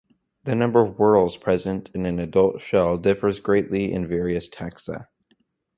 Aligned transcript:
The 0.45 0.55
number 0.55 0.81
of 0.83 0.95
whorls 0.95 1.37
present 1.39 1.91
in 1.93 2.07
an 2.07 2.17
adult 2.17 2.59
shell 2.59 2.97
differs 2.97 3.39
greatly 3.39 3.93
in 3.93 4.07
various 4.07 4.49
taxa. 4.49 5.09